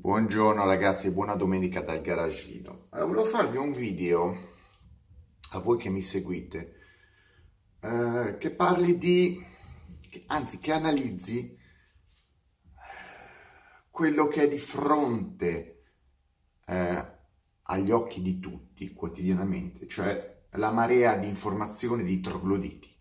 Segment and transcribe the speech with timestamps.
[0.00, 2.86] Buongiorno ragazzi, buona domenica dal garagino.
[2.88, 4.34] Allora, volevo farvi un video
[5.50, 6.76] a voi che mi seguite
[7.80, 9.44] eh, che parli di,
[10.28, 11.54] anzi che analizzi
[13.90, 15.82] quello che è di fronte
[16.64, 17.06] eh,
[17.64, 22.96] agli occhi di tutti quotidianamente, cioè la marea di informazioni di trogloditi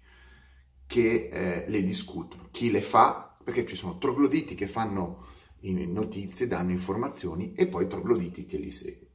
[0.86, 6.71] che eh, le discutono, chi le fa, perché ci sono trogloditi che fanno notizie, danno
[6.71, 9.08] informazioni e poi trogloditi che li seguono.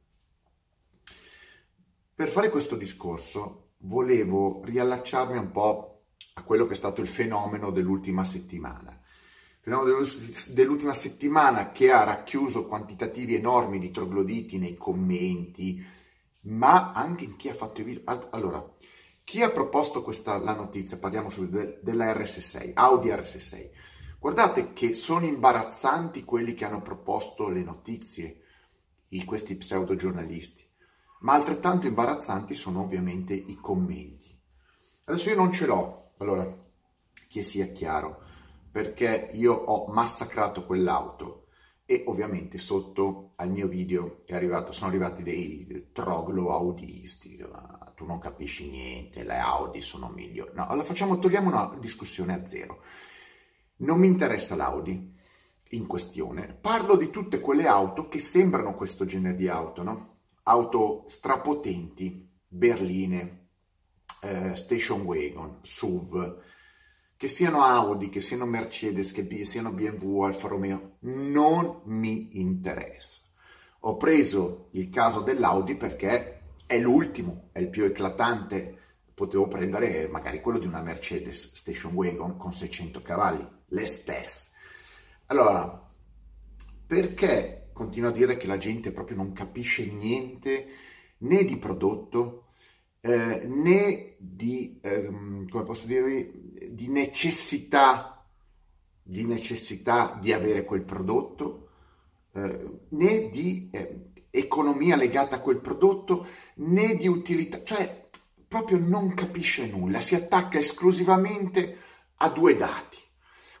[2.13, 6.05] Per fare questo discorso volevo riallacciarmi un po'
[6.35, 8.91] a quello che è stato il fenomeno dell'ultima settimana.
[8.91, 9.99] Il fenomeno
[10.53, 15.83] dell'ultima settimana che ha racchiuso quantitativi enormi di trogloditi nei commenti,
[16.43, 18.29] ma anche in chi ha fatto i video.
[18.29, 18.63] Allora,
[19.23, 21.29] chi ha proposto questa, la notizia, parliamo
[21.81, 23.69] della RS6, Audi RS6,
[24.25, 28.41] Guardate che sono imbarazzanti quelli che hanno proposto le notizie,
[29.23, 30.67] questi pseudo giornalisti,
[31.19, 34.35] ma altrettanto imbarazzanti sono ovviamente i commenti.
[35.03, 36.43] Adesso io non ce l'ho, allora,
[37.27, 38.23] che sia chiaro,
[38.71, 41.45] perché io ho massacrato quell'auto
[41.85, 47.37] e ovviamente sotto al mio video arrivato, sono arrivati dei troglo audisti,
[47.93, 50.49] tu non capisci niente, le Audi sono migliori.
[50.55, 52.81] No, allora facciamo, togliamo una discussione a zero.
[53.77, 55.13] Non mi interessa l'Audi
[55.69, 60.17] in questione, parlo di tutte quelle auto che sembrano questo genere di auto, no?
[60.43, 63.47] Auto strapotenti, berline,
[64.21, 66.41] eh, station wagon, SUV,
[67.17, 73.21] che siano Audi, che siano Mercedes, che siano BMW, Alfa Romeo, non mi interessa.
[73.81, 78.79] Ho preso il caso dell'Audi perché è l'ultimo, è il più eclatante,
[79.15, 84.51] potevo prendere magari quello di una Mercedes Station Wagon con 600 cavalli, le stesse.
[85.27, 85.89] Allora,
[86.85, 90.67] perché continuo a dire che la gente proprio non capisce niente
[91.17, 92.45] né di prodotto
[93.05, 98.25] eh, né di, ehm, come posso dirvi, di necessità,
[99.03, 101.69] di necessità di avere quel prodotto,
[102.33, 106.25] eh, né di eh, economia legata a quel prodotto,
[106.55, 108.04] né di utilità, cioè
[108.55, 111.77] proprio non capisce nulla, si attacca esclusivamente
[112.15, 112.97] a due dati.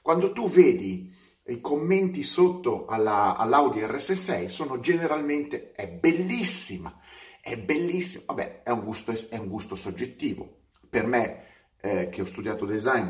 [0.01, 1.13] Quando tu vedi
[1.47, 6.97] i commenti sotto alla, all'Audi RS6 sono generalmente è bellissima,
[7.41, 10.67] è bellissima, vabbè è un gusto, è un gusto soggettivo.
[10.89, 11.43] Per me
[11.81, 13.09] eh, che ho studiato design,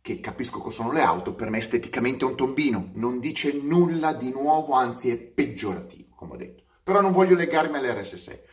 [0.00, 4.12] che capisco cosa sono le auto, per me esteticamente è un tombino, non dice nulla
[4.12, 6.62] di nuovo, anzi è peggiorativo, come ho detto.
[6.84, 8.47] Però non voglio legarmi all'RS6.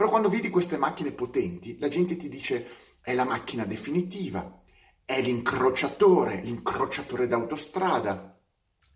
[0.00, 2.68] Però quando vedi queste macchine potenti, la gente ti dice
[3.02, 4.62] è la macchina definitiva,
[5.04, 8.40] è l'incrociatore, l'incrociatore d'autostrada,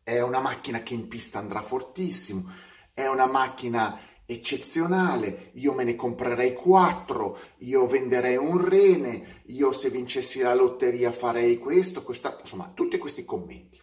[0.02, 2.50] è una macchina che in pista andrà fortissimo,
[2.94, 9.90] è una macchina eccezionale, io me ne comprerei quattro, io venderei un rene, io se
[9.90, 13.78] vincessi la lotteria farei questo, questa, insomma, tutti questi commenti.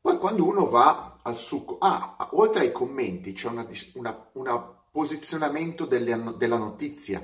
[0.00, 3.66] Poi quando uno va al succo, ah, oltre ai commenti c'è una,
[3.96, 7.22] una, una posizionamento delle, della notizia.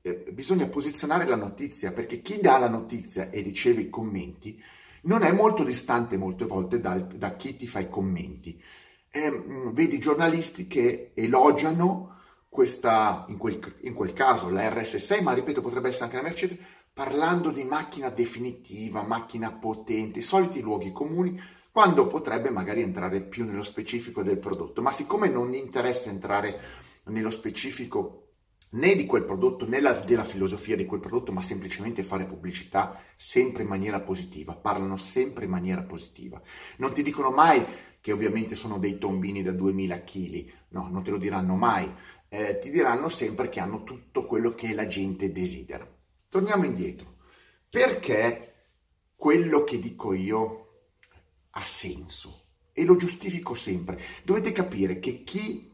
[0.00, 4.62] Eh, bisogna posizionare la notizia perché chi dà la notizia e riceve i commenti
[5.02, 8.60] non è molto distante molte volte dal, da chi ti fa i commenti.
[9.10, 9.42] Eh,
[9.72, 12.16] vedi giornalisti che elogiano
[12.48, 16.58] questa, in quel, in quel caso la RS6, ma ripeto potrebbe essere anche la Mercedes,
[16.92, 21.40] parlando di macchina definitiva, macchina potente, i soliti luoghi comuni,
[21.70, 24.82] quando potrebbe magari entrare più nello specifico del prodotto.
[24.82, 26.58] Ma siccome non gli interessa entrare
[27.08, 28.28] nello specifico
[28.70, 33.02] né di quel prodotto né la, della filosofia di quel prodotto, ma semplicemente fare pubblicità
[33.16, 36.40] sempre in maniera positiva, parlano sempre in maniera positiva.
[36.76, 37.64] Non ti dicono mai
[38.00, 41.90] che ovviamente sono dei tombini da 2000 kg, no, non te lo diranno mai,
[42.28, 45.88] eh, ti diranno sempre che hanno tutto quello che la gente desidera.
[46.28, 47.16] Torniamo indietro.
[47.70, 48.54] Perché
[49.16, 50.66] quello che dico io
[51.50, 52.44] ha senso?
[52.72, 54.00] E lo giustifico sempre.
[54.24, 55.67] Dovete capire che chi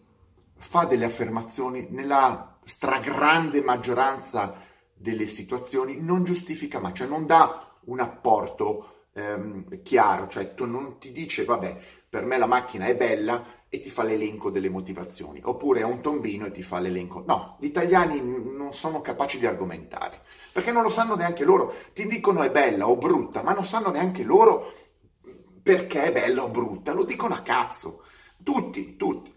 [0.65, 4.63] fa delle affermazioni nella stragrande maggioranza
[4.95, 10.99] delle situazioni non giustifica mai, cioè non dà un apporto ehm, chiaro, cioè tu non
[10.99, 11.77] ti dice vabbè
[12.09, 16.01] per me la macchina è bella e ti fa l'elenco delle motivazioni, oppure è un
[16.01, 17.23] tombino e ti fa l'elenco.
[17.27, 22.07] No, gli italiani non sono capaci di argomentare, perché non lo sanno neanche loro, ti
[22.07, 24.73] dicono è bella o brutta, ma non sanno neanche loro
[25.63, 28.05] perché è bella o brutta, lo dicono a cazzo,
[28.43, 29.34] tutti, tutti.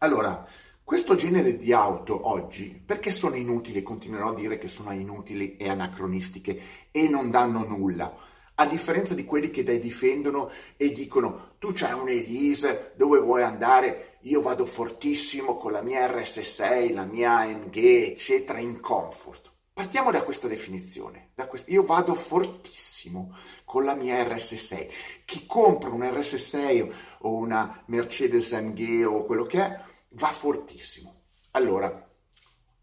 [0.00, 0.46] Allora,
[0.84, 3.82] questo genere di auto oggi, perché sono inutili?
[3.82, 6.60] Continuerò a dire che sono inutili e anacronistiche
[6.92, 8.14] e non danno nulla.
[8.54, 13.42] A differenza di quelli che ti difendono e dicono tu c'hai un Elise, dove vuoi
[13.42, 14.18] andare?
[14.22, 17.76] Io vado fortissimo con la mia RS6, la mia MG,
[18.12, 19.50] eccetera, in comfort.
[19.78, 21.30] Partiamo da questa definizione.
[21.36, 24.90] Da quest- io vado fortissimo con la mia RS6.
[25.24, 29.80] Chi compra un RS6 o una Mercedes AMG o quello che è,
[30.10, 31.22] va fortissimo.
[31.52, 32.08] Allora,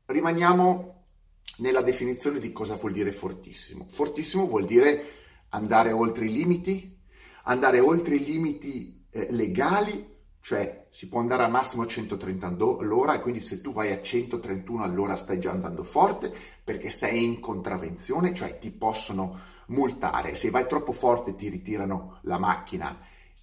[0.06, 1.04] rimaniamo
[1.58, 3.86] nella definizione di cosa vuol dire fortissimo.
[3.90, 5.12] Fortissimo vuol dire
[5.50, 6.98] andare oltre i limiti,
[7.44, 10.14] andare oltre i limiti eh, legali
[10.46, 14.00] cioè si può andare al massimo a 130 all'ora e quindi se tu vai a
[14.00, 16.32] 131 all'ora stai già andando forte
[16.64, 19.40] perché sei in contravvenzione, cioè ti possono
[19.70, 22.96] multare, se vai troppo forte ti ritirano la macchina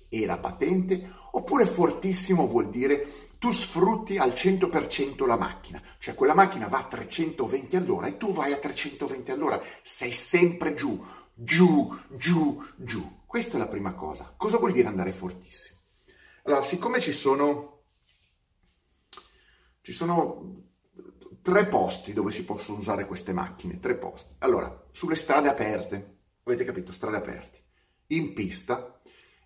[0.08, 3.04] e la patente, oppure fortissimo vuol dire
[3.42, 8.32] tu sfrutti al 100% la macchina, cioè quella macchina va a 320 all'ora e tu
[8.32, 11.04] vai a 320 all'ora, sei sempre giù,
[11.34, 13.22] giù, giù, giù.
[13.26, 14.32] Questa è la prima cosa.
[14.36, 15.80] Cosa vuol dire andare fortissimo?
[16.44, 17.86] Allora, siccome ci sono,
[19.80, 20.66] ci sono
[21.42, 24.36] tre posti dove si possono usare queste macchine, tre posti.
[24.38, 27.64] Allora, sulle strade aperte, avete capito, strade aperte,
[28.06, 29.00] in pista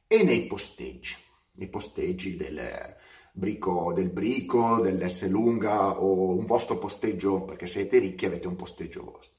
[0.06, 1.16] e nei posteggi,
[1.52, 2.94] nei posteggi del
[3.36, 9.04] brico, del brico, dell'S lunga o un vostro posteggio, perché siete ricchi avete un posteggio
[9.04, 9.36] vostro.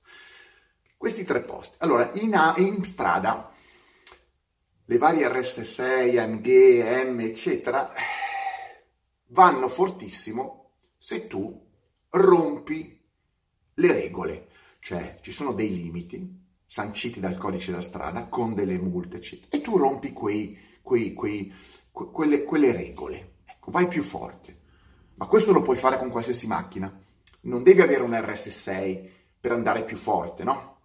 [0.96, 1.78] Questi tre posti.
[1.80, 3.52] Allora, in, a, in strada
[4.86, 7.92] le varie RS6, AMG, M, eccetera,
[9.30, 11.66] vanno fortissimo se tu
[12.10, 13.04] rompi
[13.74, 14.48] le regole,
[14.80, 19.62] cioè ci sono dei limiti sanciti dal codice della strada con delle multe, eccetera, e
[19.62, 21.52] tu rompi quei, quei, quei,
[21.92, 23.37] quelle, quelle regole.
[23.68, 24.56] Vai più forte.
[25.16, 26.92] Ma questo lo puoi fare con qualsiasi macchina.
[27.42, 29.10] Non devi avere un RS6
[29.40, 30.76] per andare più forte, no?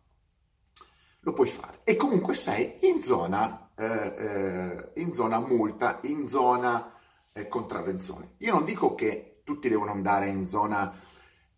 [1.20, 1.80] Lo puoi fare.
[1.84, 6.92] E comunque sei in zona eh, eh, in zona multa, in zona
[7.32, 8.34] eh, contravvenzione.
[8.38, 10.94] Io non dico che tutti devono andare in zona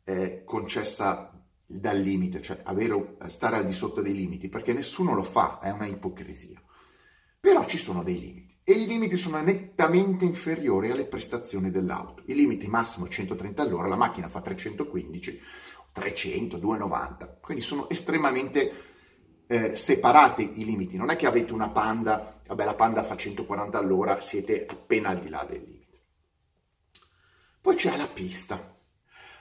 [0.04, 1.30] eh, concessa
[1.66, 5.70] dal limite, cioè avere, stare al di sotto dei limiti, perché nessuno lo fa, è
[5.70, 6.62] una ipocrisia.
[7.40, 12.22] Però ci sono dei limiti e i limiti sono nettamente inferiori alle prestazioni dell'auto.
[12.26, 15.40] Il limite massimo è 130 all'ora, la macchina fa 315,
[15.92, 18.72] 300, 290, quindi sono estremamente
[19.46, 23.78] eh, separate i limiti, non è che avete una panda, vabbè la panda fa 140
[23.78, 26.00] all'ora, siete appena al di là del limite.
[27.60, 28.76] Poi c'è la pista.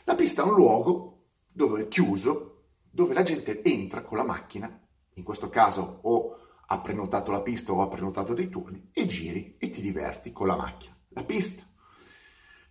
[0.03, 4.81] La pista è un luogo dove è chiuso, dove la gente entra con la macchina,
[5.13, 9.55] in questo caso o ha prenotato la pista o ha prenotato dei turni, e giri
[9.57, 10.97] e ti diverti con la macchina.
[11.09, 11.63] La pista.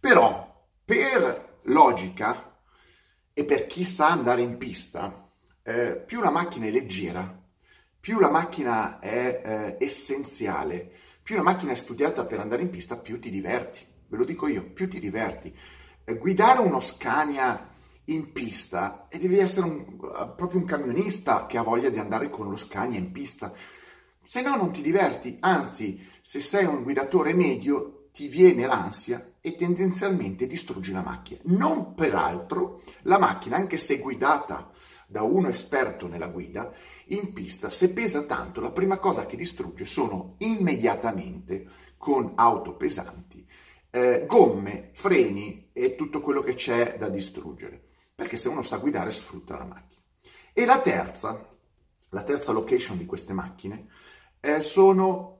[0.00, 2.60] Però, per logica
[3.32, 5.30] e per chi sa andare in pista,
[5.62, 7.40] eh, più la macchina è leggera,
[8.00, 10.92] più la macchina è eh, essenziale,
[11.22, 13.86] più la macchina è studiata per andare in pista, più ti diverti.
[14.08, 15.56] Ve lo dico io, più ti diverti.
[16.04, 17.70] Eh, guidare uno Scania
[18.06, 22.28] in pista e devi essere un, eh, proprio un camionista che ha voglia di andare
[22.28, 23.52] con lo Scania in pista.
[24.24, 29.54] Se no non ti diverti, anzi, se sei un guidatore medio ti viene l'ansia e
[29.54, 31.40] tendenzialmente distruggi la macchina.
[31.44, 34.70] Non peraltro la macchina, anche se guidata
[35.06, 36.72] da uno esperto nella guida,
[37.06, 43.46] in pista, se pesa tanto, la prima cosa che distrugge sono immediatamente, con auto pesanti,
[43.90, 47.80] eh, gomme, freni e tutto quello che c'è da distruggere.
[48.14, 50.02] Perché se uno sa guidare sfrutta la macchina.
[50.52, 51.51] E la terza,
[52.12, 53.88] la terza location di queste macchine,
[54.40, 55.32] eh, sono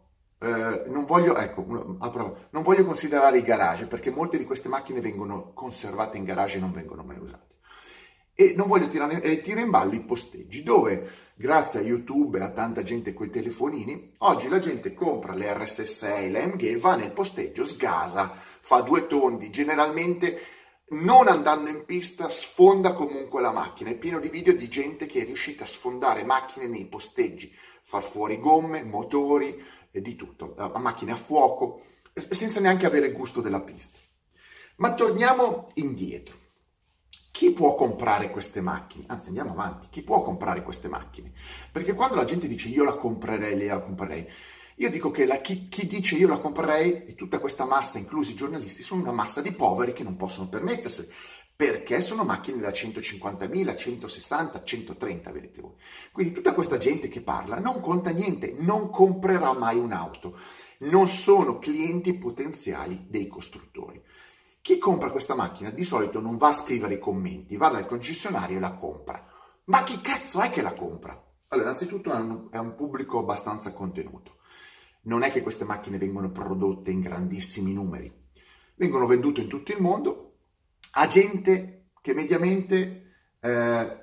[0.42, 5.52] eh, non, voglio, ecco, non voglio considerare i garage perché molte di queste macchine vengono
[5.54, 7.50] conservate in garage e non vengono mai usate.
[8.34, 12.42] E non voglio tirare eh, tira in ballo i posteggi, dove grazie a YouTube e
[12.42, 16.96] a tanta gente con i telefonini, oggi la gente compra le RS6, le MG, va
[16.96, 20.40] nel posteggio, sgasa, fa due tondi, generalmente
[20.92, 23.90] non andando in pista sfonda comunque la macchina.
[23.90, 28.02] È pieno di video di gente che è riuscita a sfondare macchine nei posteggi, far
[28.02, 31.82] fuori gomme, motori e di tutto, macchine a fuoco,
[32.14, 33.98] senza neanche avere il gusto della pista.
[34.76, 36.40] Ma torniamo indietro.
[37.30, 39.04] Chi può comprare queste macchine?
[39.08, 39.86] Anzi, andiamo avanti.
[39.90, 41.32] Chi può comprare queste macchine?
[41.70, 44.28] Perché quando la gente dice io la comprerei, lei la comprerei,
[44.76, 48.32] io dico che la, chi, chi, dice io la comprerei e tutta questa massa, inclusi
[48.32, 51.08] i giornalisti, sono una massa di poveri che non possono permetterseli
[51.54, 55.74] perché sono macchine da 150.000, 160, 130, vedete voi.
[56.10, 60.36] Quindi tutta questa gente che parla non conta niente, non comprerà mai un'auto,
[60.78, 64.02] non sono clienti potenziali dei costruttori.
[64.60, 68.56] Chi compra questa macchina di solito non va a scrivere i commenti, va dal concessionario
[68.56, 69.24] e la compra.
[69.64, 71.12] Ma chi cazzo è che la compra?
[71.48, 74.38] Allora, innanzitutto è un, è un pubblico abbastanza contenuto.
[75.02, 78.12] Non è che queste macchine vengono prodotte in grandissimi numeri,
[78.76, 80.36] vengono vendute in tutto il mondo.
[80.92, 84.00] A gente che mediamente eh,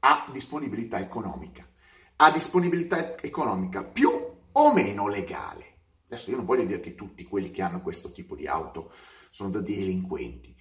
[0.00, 1.68] ha disponibilità economica,
[2.16, 4.10] ha disponibilità economica più
[4.52, 5.64] o meno legale.
[6.06, 8.92] Adesso io non voglio dire che tutti quelli che hanno questo tipo di auto
[9.28, 10.56] sono da delinquenti,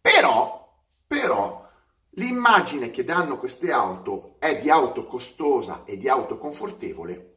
[0.00, 1.68] però, però
[2.10, 7.31] l'immagine che danno queste auto è di auto costosa e di auto confortevole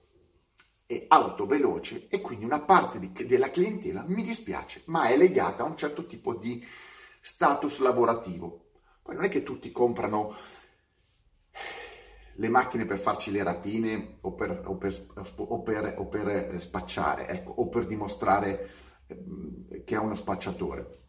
[0.87, 5.63] e auto veloce e quindi una parte di, della clientela, mi dispiace, ma è legata
[5.63, 6.63] a un certo tipo di
[7.19, 8.65] status lavorativo.
[9.01, 10.35] Poi non è che tutti comprano
[12.37, 15.05] le macchine per farci le rapine o per, o per,
[15.37, 18.69] o per, o per eh, spacciare, ecco, o per dimostrare
[19.07, 20.99] ehm, che è uno spacciatore.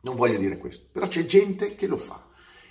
[0.00, 2.28] Non voglio dire questo, però c'è gente che lo fa.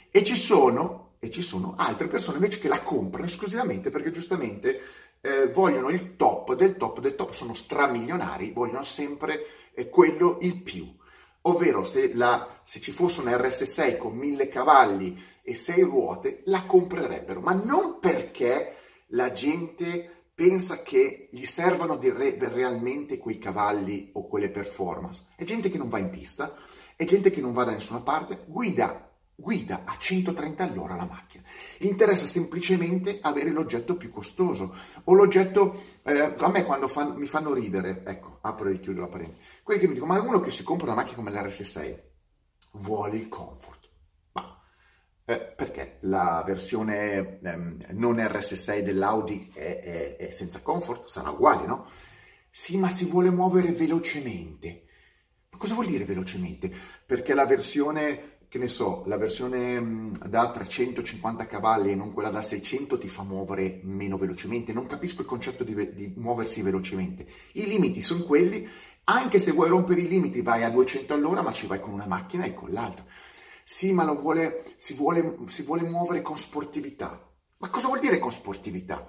[0.10, 4.82] E ci sono, e ci sono altre persone invece che la comprano esclusivamente perché giustamente
[5.22, 10.62] eh, vogliono il top del top del top, sono stramilionari, vogliono sempre eh, quello il
[10.62, 10.94] più.
[11.44, 16.66] Ovvero se, la, se ci fosse un RS6 con 1000 cavalli e 6 ruote, la
[16.66, 18.76] comprerebbero, ma non perché
[19.08, 25.26] la gente pensa che gli servano re, realmente quei cavalli o quelle performance.
[25.36, 26.56] È gente che non va in pista,
[26.96, 29.11] è gente che non va da nessuna parte, guida
[29.42, 31.44] guida a 130 all'ora la macchina.
[31.80, 37.54] Interessa semplicemente avere l'oggetto più costoso o l'oggetto, eh, a me quando fan, mi fanno
[37.54, 40.64] ridere, ecco, apro e chiudo la parentesi, quelli che mi dicono, ma uno che si
[40.64, 42.00] compra una macchina come l'RS6
[42.74, 43.90] vuole il comfort.
[44.34, 44.62] Ma
[45.26, 51.08] eh, perché la versione ehm, non RS6 dell'Audi è, è, è senza comfort?
[51.08, 51.90] Sarà uguale, no?
[52.50, 54.84] Sì, ma si vuole muovere velocemente.
[55.50, 56.72] Ma cosa vuol dire velocemente?
[57.06, 62.42] Perché la versione che ne so, la versione da 350 cavalli e non quella da
[62.42, 64.74] 600 ti fa muovere meno velocemente.
[64.74, 67.26] Non capisco il concetto di, di, muoversi velocemente.
[67.54, 68.68] I limiti sono quelli,
[69.06, 72.06] anche se vuoi rompere i limiti vai a 200 all'ora, ma ci vai con una
[72.06, 73.06] macchina e con l'altra.
[73.64, 77.26] Sì, ma vuole, si, vuole, si vuole muovere con sportività.
[77.60, 79.08] Ma cosa vuol dire con sportività?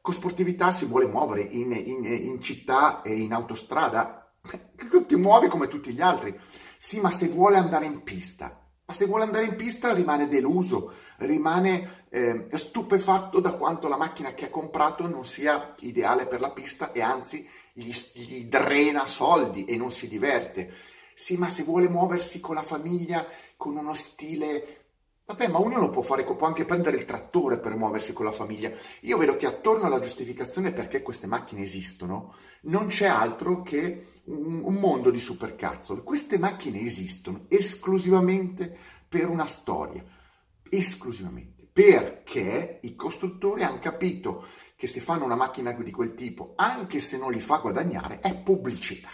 [0.00, 4.32] Con sportività si vuole muovere in, in, in città e in autostrada.
[5.04, 6.38] Ti muovi come tutti gli altri.
[6.78, 10.92] Sì, ma se vuole andare in pista, ma se vuole andare in pista rimane deluso,
[11.18, 16.50] rimane eh, stupefatto da quanto la macchina che ha comprato non sia ideale per la
[16.50, 20.72] pista e anzi gli, gli drena soldi e non si diverte.
[21.14, 23.26] Sì, ma se vuole muoversi con la famiglia,
[23.56, 24.84] con uno stile
[25.26, 28.70] Vabbè, ma ognuno può fare, può anche prendere il trattore per muoversi con la famiglia.
[29.00, 34.74] Io vedo che attorno alla giustificazione perché queste macchine esistono, non c'è altro che un,
[34.74, 36.02] mondo di supercazzole.
[36.02, 38.76] Queste macchine esistono esclusivamente
[39.08, 40.04] per una storia,
[40.68, 47.00] esclusivamente, perché i costruttori hanno capito che se fanno una macchina di quel tipo, anche
[47.00, 49.10] se non li fa guadagnare, è pubblicità.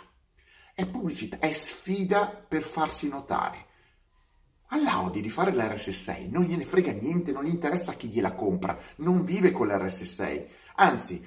[0.75, 3.69] È pubblicità, è sfida per farsi notare
[4.71, 9.25] all'Audi di fare l'RS6 non gliene frega niente, non gli interessa chi gliela compra, non
[9.25, 11.27] vive con l'RS6, anzi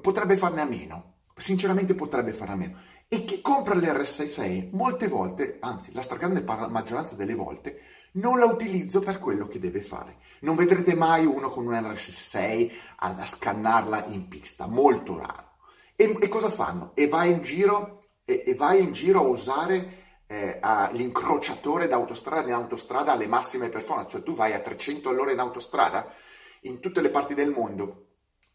[0.00, 2.78] potrebbe farne a meno, sinceramente potrebbe farne a meno.
[3.14, 9.00] E chi compra l'RS6 molte volte, anzi la stragrande maggioranza delle volte, non la utilizzo
[9.00, 10.16] per quello che deve fare.
[10.40, 15.56] Non vedrete mai uno con un RS6 a, scannarla in pista, molto raro.
[15.94, 16.92] E, e cosa fanno?
[16.94, 20.58] E vai in giro, e, e vai in giro a usare eh,
[20.92, 26.10] l'incrociatore d'autostrada in autostrada alle massime performance, cioè tu vai a 300 all'ora in autostrada
[26.62, 28.06] in tutte le parti del mondo,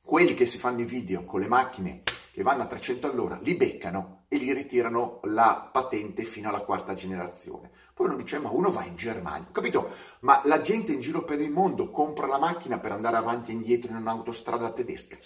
[0.02, 3.56] quelli che si fanno i video con le macchine che vanno a 300 all'ora li
[3.56, 7.72] beccano e gli ritirano la patente fino alla quarta generazione.
[7.94, 9.92] Poi uno dice, ma uno va in Germania, capito?
[10.22, 13.54] Ma la gente in giro per il mondo compra la macchina per andare avanti e
[13.54, 15.18] indietro in un'autostrada tedesca?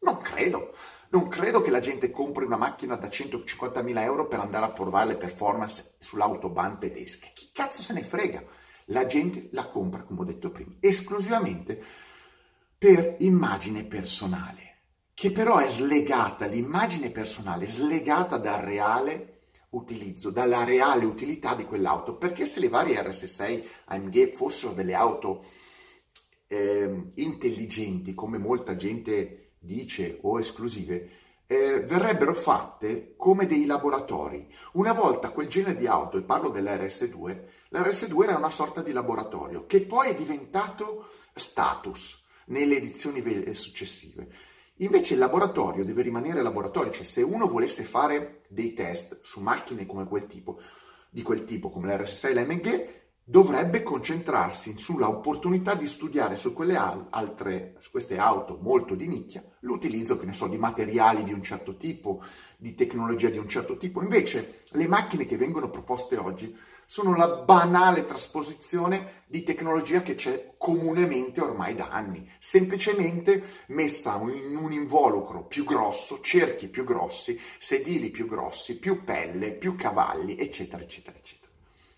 [0.00, 0.74] Non credo.
[1.10, 5.08] Non credo che la gente compri una macchina da 150.000 euro per andare a provare
[5.08, 7.32] le performance sull'autobahn tedesche.
[7.34, 8.42] Chi cazzo se ne frega?
[8.86, 11.82] La gente la compra, come ho detto prima, esclusivamente
[12.78, 14.69] per immagine personale,
[15.20, 19.40] che però è slegata, l'immagine personale è slegata dal reale
[19.72, 25.44] utilizzo, dalla reale utilità di quell'auto, perché se le varie RS6 AMG fossero delle auto
[26.46, 31.10] eh, intelligenti, come molta gente dice o esclusive,
[31.46, 34.48] eh, verrebbero fatte come dei laboratori.
[34.72, 39.66] Una volta quel genere di auto, e parlo dell'RS2, l'RS2 era una sorta di laboratorio
[39.66, 43.22] che poi è diventato status nelle edizioni
[43.54, 44.48] successive.
[44.80, 49.84] Invece il laboratorio deve rimanere laboratorio, cioè se uno volesse fare dei test su macchine
[49.84, 50.58] come quel tipo,
[51.10, 52.88] di quel tipo, come l'RS6 e l'MG,
[53.22, 59.44] dovrebbe concentrarsi sulla opportunità di studiare su quelle altre, su queste auto molto di nicchia,
[59.60, 62.22] l'utilizzo, che ne so, di materiali di un certo tipo,
[62.56, 64.02] di tecnologia di un certo tipo.
[64.02, 66.56] Invece le macchine che vengono proposte oggi
[66.90, 74.56] sono la banale trasposizione di tecnologia che c'è comunemente ormai da anni, semplicemente messa in
[74.56, 80.82] un involucro più grosso, cerchi più grossi, sedili più grossi, più pelle, più cavalli, eccetera,
[80.82, 81.52] eccetera, eccetera.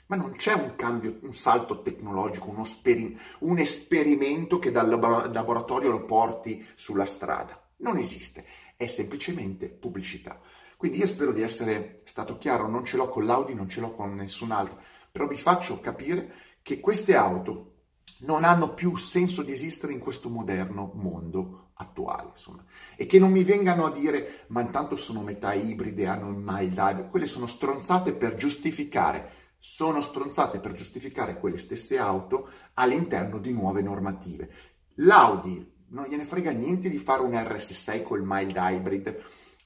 [0.08, 5.90] Ma non c'è un cambio, un salto tecnologico, uno speri- un esperimento che dal laboratorio
[5.90, 7.58] lo porti sulla strada.
[7.78, 8.44] Non esiste,
[8.76, 10.38] è semplicemente pubblicità.
[10.82, 13.94] Quindi io spero di essere stato chiaro, non ce l'ho con l'Audi, non ce l'ho
[13.94, 14.80] con nessun altro,
[15.12, 17.74] però vi faccio capire che queste auto
[18.22, 22.64] non hanno più senso di esistere in questo moderno mondo attuale, insomma.
[22.96, 26.76] E che non mi vengano a dire, ma intanto sono metà ibride, hanno il mild
[26.76, 29.30] hybrid, quelle sono stronzate per giustificare
[29.64, 34.50] sono stronzate per giustificare quelle stesse auto all'interno di nuove normative.
[34.94, 39.22] L'Audi non gliene frega niente di fare un RS6 col mild hybrid,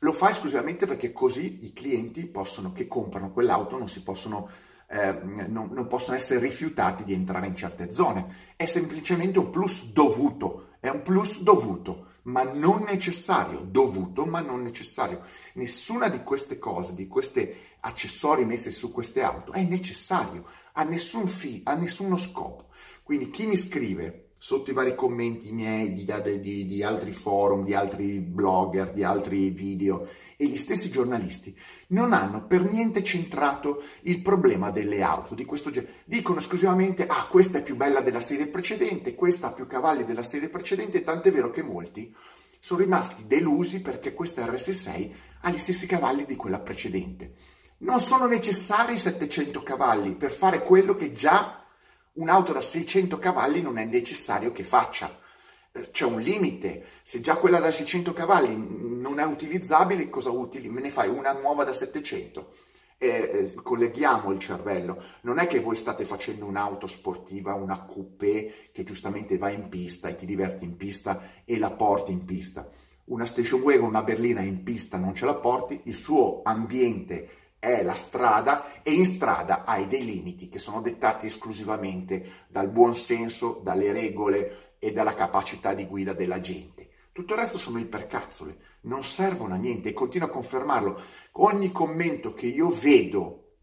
[0.06, 4.48] lo fa esclusivamente perché così i clienti possono, che comprano quell'auto non si possono
[4.88, 8.52] eh, non, non, possono essere rifiutati di entrare in certe zone.
[8.54, 14.62] È semplicemente un plus dovuto, è un plus dovuto, ma non necessario, dovuto ma non
[14.62, 15.22] necessario.
[15.54, 20.44] Nessuna di queste cose, di questi accessori messi su queste auto è necessario,
[20.74, 22.68] ha nessun fi, ha nessuno scopo.
[23.02, 26.06] Quindi chi mi scrive sotto i vari commenti miei di,
[26.40, 31.56] di, di, altri forum, di altri blogger, di altri video e gli stessi giornalisti
[31.88, 36.02] non hanno per niente centrato il problema delle auto di questo genere.
[36.04, 40.22] Dicono esclusivamente, ah, questa è più bella della serie precedente, questa ha più cavalli della
[40.22, 42.14] serie precedente, tant'è vero che molti
[42.58, 45.10] sono rimasti delusi perché questa RS6
[45.42, 47.34] ha gli stessi cavalli di quella precedente.
[47.78, 51.65] Non sono necessari 700 cavalli per fare quello che già
[52.16, 55.18] un'auto da 600 cavalli non è necessario che faccia.
[55.72, 58.54] Eh, c'è un limite, se già quella da 600 cavalli
[59.00, 60.68] non è utilizzabile, cosa utili?
[60.68, 62.52] Me ne fai una nuova da 700.
[62.98, 65.02] Eh, eh, colleghiamo il cervello.
[65.22, 70.08] Non è che voi state facendo un'auto sportiva, una coupé che giustamente va in pista
[70.08, 72.68] e ti diverti in pista e la porti in pista.
[73.06, 77.82] Una station wagon, una berlina in pista non ce la porti, il suo ambiente è
[77.82, 83.60] la strada e in strada hai dei limiti che sono dettati esclusivamente dal buon senso,
[83.62, 86.88] dalle regole e dalla capacità di guida della gente.
[87.12, 91.00] Tutto il resto sono ipercazzole, non servono a niente e continuo a confermarlo.
[91.32, 93.54] Ogni commento che io vedo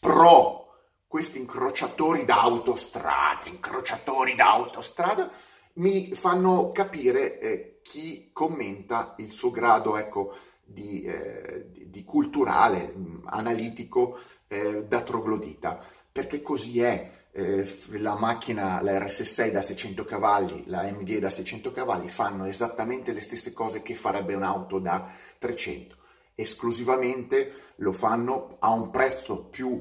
[0.00, 0.60] pro
[1.06, 5.30] questi incrociatori d'autostrada, incrociatori d'autostrada,
[5.74, 10.34] mi fanno capire eh, chi commenta il suo grado, ecco,
[10.72, 17.18] di, eh, di, culturale, analitico eh, da troglodita, perché così è.
[17.32, 23.12] Eh, la macchina, la RS6 da 600 cavalli, la MD da 600 cavalli fanno esattamente
[23.12, 25.96] le stesse cose che farebbe un'auto da 300.
[26.34, 29.80] Esclusivamente lo fanno a un prezzo più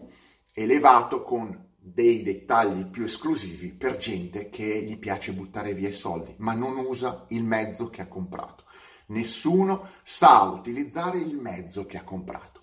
[0.54, 6.36] elevato con dei dettagli più esclusivi per gente che gli piace buttare via i soldi,
[6.38, 8.66] ma non usa il mezzo che ha comprato.
[9.10, 12.62] Nessuno sa utilizzare il mezzo che ha comprato.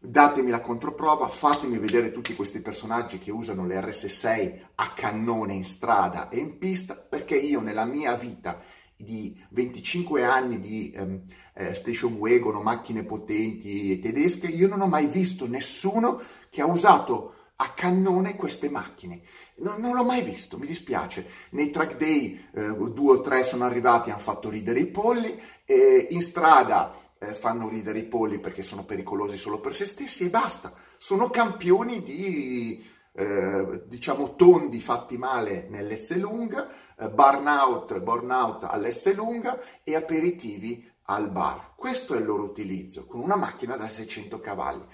[0.00, 5.64] Datemi la controprova, fatemi vedere tutti questi personaggi che usano le RS6 a cannone in
[5.64, 8.60] strada e in pista, perché io nella mia vita
[8.94, 11.22] di 25 anni di um,
[11.54, 16.20] eh, station wagon o macchine potenti tedesche, io non ho mai visto nessuno
[16.50, 19.22] che ha usato a cannone queste macchine.
[19.56, 21.26] Non, non, l'ho mai visto, mi dispiace.
[21.50, 26.06] Nei track day eh, due o tre sono arrivati hanno fatto ridere i polli, e
[26.10, 30.30] in strada eh, fanno ridere i polli perché sono pericolosi solo per se stessi e
[30.30, 30.72] basta.
[30.98, 39.58] Sono campioni di, eh, diciamo, tondi fatti male nell'S lunga, eh, burnout, burnout all'S lunga
[39.82, 41.72] e aperitivi al bar.
[41.74, 44.86] Questo è il loro utilizzo, con una macchina da 600 cavalli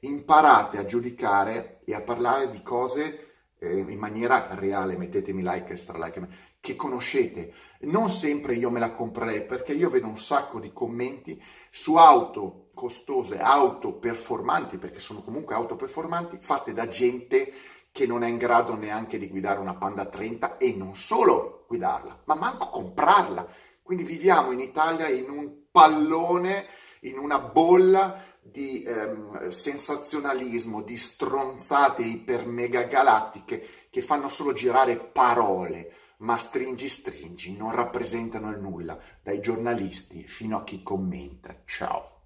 [0.00, 5.98] imparate a giudicare e a parlare di cose eh, in maniera reale, mettetemi like, extra
[5.98, 6.26] like,
[6.60, 7.52] che conoscete.
[7.80, 12.68] Non sempre io me la comprerei perché io vedo un sacco di commenti su auto
[12.74, 17.52] costose, auto performanti, perché sono comunque auto performanti, fatte da gente
[17.90, 22.22] che non è in grado neanche di guidare una Panda 30 e non solo guidarla,
[22.24, 23.46] ma manco comprarla.
[23.82, 26.66] Quindi viviamo in Italia in un pallone,
[27.00, 34.96] in una bolla di ehm, sensazionalismo, di stronzate iper mega galattiche che fanno solo girare
[34.96, 41.62] parole, ma stringi stringi, non rappresentano il nulla, dai giornalisti fino a chi commenta.
[41.64, 42.17] Ciao.